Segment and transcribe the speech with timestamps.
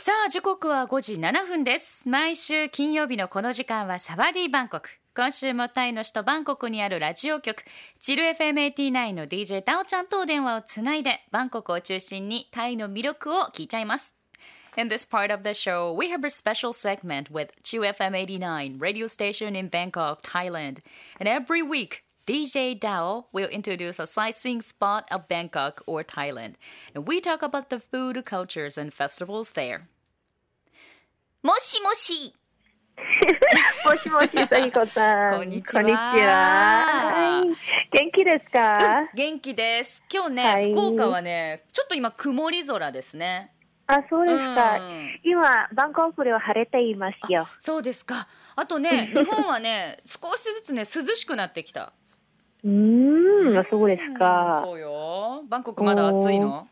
[0.00, 7.64] さあ時刻は5時7分です毎週金曜日のこの時間はサワディバンコク今週もタイの首都バンコクにあるラジオ局
[7.98, 14.14] チル FM89 の DJ タオちゃんとお電話をつないでバンコクを中心にタイの魅力を聞いちゃいます
[14.76, 18.78] In this part of the show, we have a special segment with Chiu FM 89
[18.78, 20.78] radio station in Bangkok, Thailand.
[21.18, 26.56] And every week, DJ Dao will introduce a sightseeing spot of Bangkok or Thailand.
[26.94, 29.88] And we talk about the food, cultures, and festivals there.
[31.42, 32.34] もしもし
[33.82, 35.38] もしもし、さぎこさん。
[35.38, 37.42] こんにちはこんにちは
[37.92, 40.04] 元気ですか、元気です。
[40.12, 43.54] 今日ね、はい福岡はね、ちょっと今曇り空ですね。
[43.86, 44.78] あ、そうですか。
[44.78, 47.48] うん今、バンコクでは晴れていますよ。
[47.58, 48.28] そうですか。
[48.54, 51.94] あとね、日本はね、少しずつね、涼しくなってきた。
[52.63, 54.61] うーん、そうですうんか。
[54.63, 55.43] そうよ。
[55.49, 56.67] バンコクまだ暑いの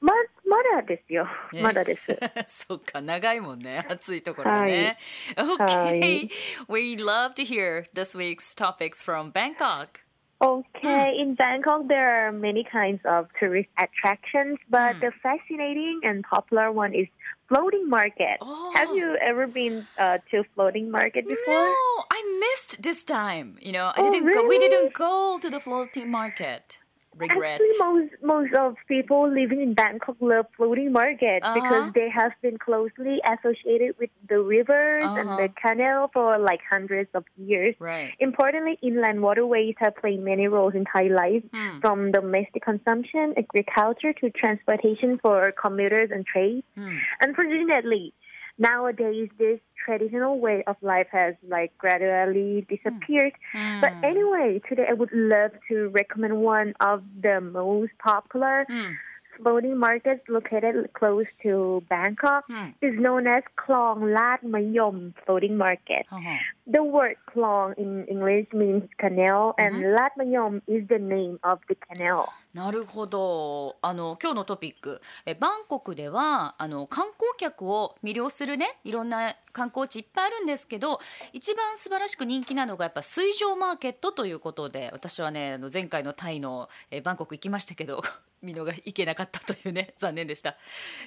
[0.00, 0.12] ま、
[0.46, 1.26] まだですよ。
[1.52, 2.18] ねまだです。
[2.46, 3.86] そうか、長いもんね。
[3.88, 4.96] 暑いところがね。
[5.36, 5.58] Okay.
[5.58, 6.30] はい
[6.68, 10.00] We love to hear this week's topics from Bangkok.
[10.42, 15.00] Okay, in Bangkok, there are many kinds of tourist attractions, but Mm.
[15.00, 17.08] the fascinating and popular one is
[17.46, 18.38] floating market.
[18.40, 18.72] Oh.
[18.74, 21.68] Have you ever been uh, to floating market before?
[21.68, 23.57] No, I missed this time.
[23.61, 24.47] You know, I Oh, didn't go.
[24.47, 26.79] We didn't go to the floating market.
[27.17, 27.61] Regret.
[27.61, 31.53] Actually, most most of people living in Bangkok love floating market Uh-huh.
[31.59, 35.37] because they have been closely associated with the rivers and Uh-huh.
[35.41, 37.73] the canal for like hundreds of years.
[37.79, 38.11] Right.
[38.19, 41.79] Importantly, inland waterways have played many roles in Thai life, Hmm.
[41.79, 46.63] from domestic consumption, agriculture, to transportation for commuters and trade.
[46.75, 46.97] Hmm.
[47.21, 48.13] Unfortunately,
[48.57, 53.33] nowadays this traditional way of life has like gradually disappeared.
[53.53, 54.05] But Hmm.
[54.05, 58.93] anyway, today I would love to recommend one of the most popular Hmm.
[59.37, 62.45] floating markets located close to Bangkok.
[62.47, 62.69] Hmm.
[62.81, 66.05] is known as Klong Lat Mayom Floating Market.
[66.11, 66.37] Uh-huh.
[66.67, 69.95] The word Klong in English means canal, and Mm-hmm.
[69.95, 72.29] Lat Mayom is the name of the canal.
[72.55, 80.99] なるほどあの今日のトピックえバンコクではあの観光客を魅了するねいろんな観光地いっぱいあるんですけど
[81.33, 88.01] 一番素晴らしく人気なのがやっぱ水上マーケットということで私はねあの前回のタイのえバンコク行きましたけど
[88.41, 90.55] 見逃いけなかったというね残念でした、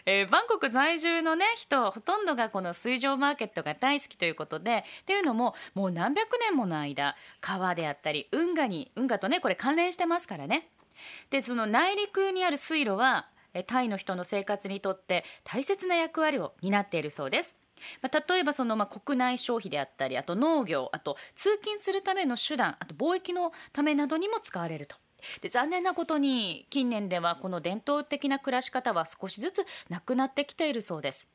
[0.05, 10.69] えーバンコク在住のね人ほとんどがこの水上マーケットが大好きということでっていうのももう何百年もの間川であったり運河に運河とねこれ関連してますからね
[11.31, 13.29] でその内陸にある水路は
[13.67, 17.57] タイの人の生活にとって大切な役割を担っているそうです。
[18.03, 24.97] まあ、例えばそのまあ国内消費であったりあと農業あと通勤するための手段あと貿易のためなどにも使われると。
[25.41, 31.29] で残念なことに近年ではこの伝統的な暮らし方は少しずつなくなってきているそうです。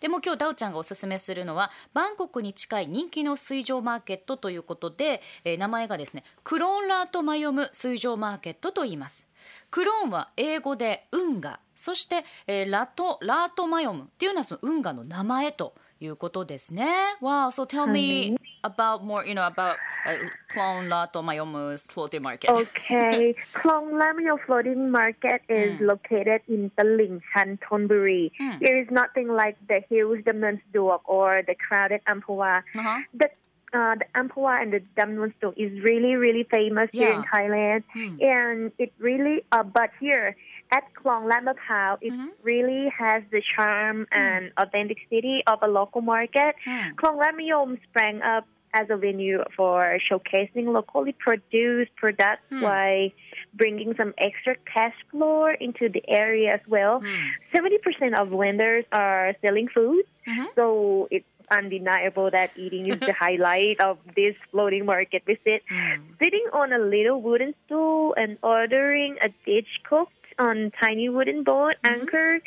[0.00, 9.26] でも今日ダオちゃんがおすすめするのはバンコクに近い人気の水上マーケットということで、えー名前がですねクローンラートマヨム水上マーケットと言います。
[9.70, 16.85] クローンは英語で運河そして、えーラトラートマヨムっていうのはその運河の名前ということですね
[17.21, 20.17] Wow so tell me about more you know about、uh,
[20.49, 25.85] クローンラートマヨム floating market Okay, Klong Lat Mayom Floating Market is Mm.
[25.87, 28.31] located in Taling Chan, Thonburi.
[28.39, 28.59] Mm.
[28.59, 32.63] There is nothing like the hills Damnon Duok or the crowded Ampua.
[32.75, 32.99] uh-huh.
[33.13, 33.29] The
[33.71, 37.29] uh, the Ampua and the Damnon Duok is really really famous here in Yeah.
[37.31, 38.17] Thailand, Hmm.
[38.19, 40.35] and it really uh, but here
[40.74, 42.30] at Klong Mapao, it Mhm.
[42.42, 46.52] really has the charm and authenticity of a local market.
[46.64, 46.90] Hmm.
[46.98, 52.62] Klong Lat Mayom sprang up as a venue for showcasing locally produced products Hmm.
[52.66, 53.08] while
[53.54, 56.98] bringing some extra cash flow into the area as well.
[57.00, 57.28] Hmm.
[57.54, 60.46] 70% of vendors are selling food, Mhm.
[60.56, 65.62] so it's undeniable that eating is the highlight of this floating market visit.
[65.68, 66.02] Hmm.
[66.20, 71.74] Sitting on a little wooden stool and ordering a dish cooked on tiny wooden boat
[71.82, 71.90] Mhm.
[71.92, 72.42] anchored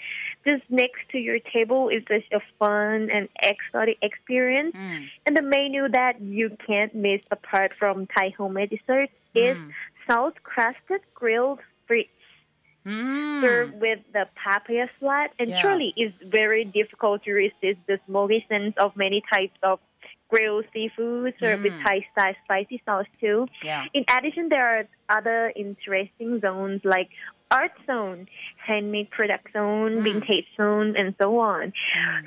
[0.47, 4.75] just next to your table is such a fun and exotic experience.
[4.75, 5.03] Hmm.
[5.25, 9.69] And the menu that you can't miss apart from Thai homemade desserts is Hmm.
[10.07, 12.09] salt crusted grilled frites
[12.85, 13.41] Hmm.
[13.43, 15.33] served with the papaya slat.
[15.40, 15.61] And Yeah.
[15.61, 19.79] surely it's very difficult to resist the smoky sense of many types of
[20.29, 21.83] grilled seafood served with Mm.
[21.83, 23.47] Thai style spicy sauce too.
[23.63, 23.85] Yeah.
[23.93, 27.09] In addition, there are other interesting zones like
[27.52, 28.28] art zone,
[28.66, 31.73] handmade product zone, vintage zone, and so on.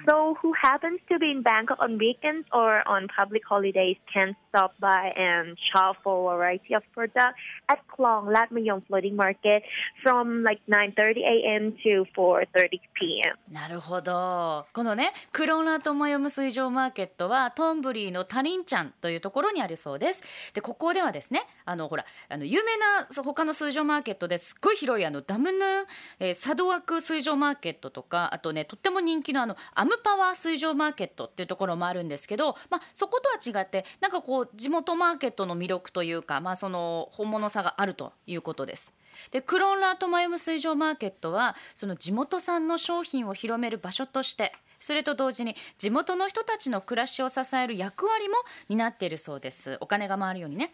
[0.09, 4.75] So, who happens to be in Bangkok on weekends or on public holidays can stop
[4.81, 7.39] by and shop for a variety of products
[7.69, 9.63] at Klong Lat Mayong Floating Market
[10.03, 11.73] from like 9:30 a.m.
[11.83, 13.37] to 4:30 p.m.
[13.51, 25.59] なるほどこのねクローナーとマヨム水上マーケットはトンブリーのタリンチャンというところにあるそうですでここではですねあのほらあの有名な他の水上マーケットですっごい広いあのダムヌ、
[26.21, 38.95] えーサドワク水上マーケットとかあとねとっても人気のあのアムパワー水上マーケットっていうところもあるんですけど、まあ、そことは違ってなんかこう地元マーケットの魅力というか、まあ、その本物さがあるということです。
[39.33, 48.37] でクロンラートマヨム水上マーケットはその地元産の商品を広める場所としてそれと同時に地元の人たちの暮らしを支える役割も
[48.69, 50.73] 担っているそうですお金が回るようにね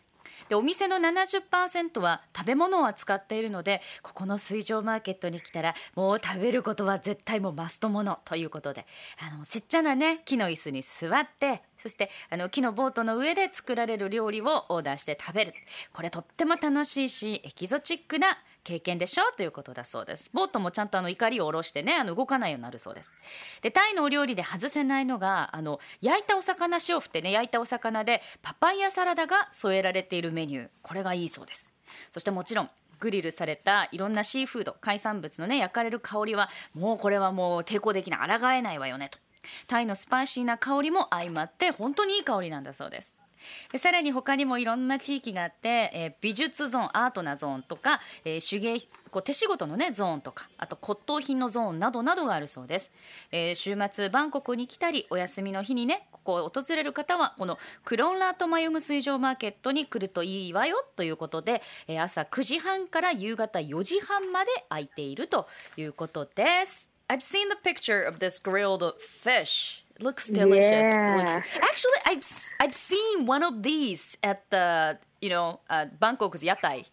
[0.49, 8.87] でお店の70%は食べ物を扱っているのでここの水上マーケットに来たらもう食べることは絶対もうマストものということで
[9.21, 15.53] あのちっちゃなね木の椅子に座ってそしてあの木のボートの上で作られる料理をオーダーして食べる。
[15.93, 20.29] これとっても楽しいしエキゾチックな経験でしょということだそうです。
[20.35, 23.13] ボートもちゃんとあの怒りを下ろしてねあの動かないようになるそうです。
[23.63, 30.69] でタイのお料理で外せないのがあの焼いたお魚塩振ってね焼いたお魚でパパイヤサラダが添えられているメニュー。
[30.83, 31.73] これがいいそうです。
[32.11, 38.41] そしてもちろんグリルされたいろんなシーフード海産物のね焼かれる香りはもうこれはもう抵抗できない。
[38.41, 39.21] 抗えないわよねと。
[39.69, 43.15] タイのスパイシーな香りも相まって本当にいい香りなんだそうです。
[43.73, 52.93] でさらに他にもいろんな地域があって、えー美術ゾーンアートなゾーンとか、えー手芸こう手仕事のねゾーンとかあと骨董品のゾーンなどなどがあるそうです、
[53.33, 66.91] えー週末バンコクに来たりお休みの日にねここを訪れる方はこのクロンラートマヨム水上マーケットに来るといいわよということで、えー朝9時半から夕方4時半まで空いているということです。
[67.09, 69.86] I've seen the picture of this grilled fish.
[69.96, 70.88] It looks delicious.
[70.88, 71.18] It Yeah.
[71.42, 76.42] looks- Actually, I've s- I've seen one of these at the you know uh, Bangkok's
[76.42, 76.86] yatai.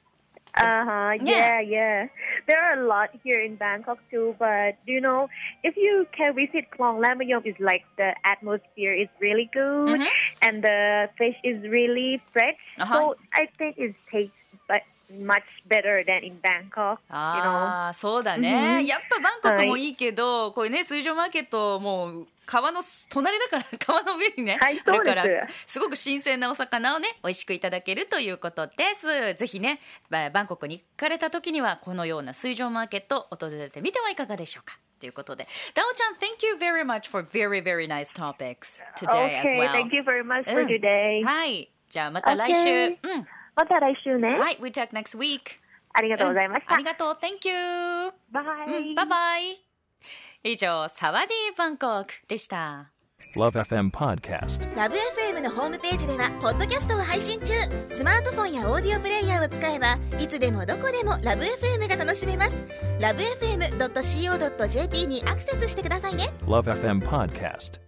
[0.58, 1.12] Uh huh.
[1.22, 1.60] Yeah.
[1.60, 1.98] Yeah, yeah.
[2.50, 5.28] There are a lot here in Bangkok too, but you know,
[5.62, 10.08] if you can visit Klong Lamayom, is like the atmosphere is really good Mhm.
[10.42, 12.58] and the fish is really fresh.
[12.80, 12.90] Uh-huh.
[12.90, 13.00] So
[13.32, 14.34] I think it tastes
[14.66, 14.82] but
[15.22, 16.98] much better than in Bangkok.
[17.08, 17.14] You
[17.44, 17.62] know.
[17.86, 25.23] ああそうだね、うんやっぱバンコクもいいけど、こういうね水上マーケットもう 川の隣だから 川の上にね、はいあるから
[25.65, 29.33] すすごく新鮮なお魚をね美味しくいただけるということです。
[29.33, 29.79] ぜひね
[30.09, 34.77] ババンコクに行かれた時にはこのような水上マーケットを訪れてみてはいかがでしょうか。
[34.99, 35.47] ということで。
[35.73, 39.71] ダオちゃん Thank you very much for very very nice topics today as Okay, well.
[39.71, 40.67] thank you very much for Mm.
[40.79, 41.23] today.
[41.25, 41.69] はい。
[41.89, 43.27] じゃあまた来週、Okay うん。
[43.55, 44.39] また来週ね。
[44.39, 44.57] はい。
[44.61, 45.59] We talk next week
[45.93, 46.73] ありがとうございました。
[46.73, 46.83] あり。
[46.85, 47.19] がとう。
[47.21, 48.45] Thank you バイ。
[48.77, 48.95] うん。
[48.95, 49.72] バイバイ
[50.45, 52.91] 以上サワディーバンコクでした
[53.37, 54.75] Love FM Podcast.
[54.75, 57.53] ラブ f m のホームページではポッドキャストを配信中
[57.87, 62.63] スマートフォンやオーディオプレイヤーを使えばいつでもどこでもラブ f m が楽しめます
[62.99, 67.79] ラブ FM.co.jp にアクセスしてくださいね Love FM Podcast.